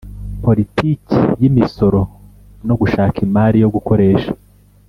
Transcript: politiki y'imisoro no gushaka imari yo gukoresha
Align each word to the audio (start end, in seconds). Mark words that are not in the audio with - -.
politiki 0.43 1.17
y'imisoro 1.41 1.99
no 2.67 2.73
gushaka 2.79 3.17
imari 3.25 3.57
yo 3.63 3.69
gukoresha 3.75 4.31